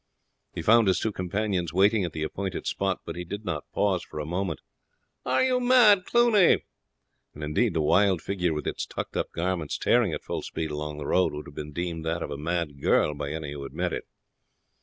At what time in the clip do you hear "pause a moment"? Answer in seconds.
3.71-4.61